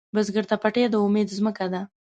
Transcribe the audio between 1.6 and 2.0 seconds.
ده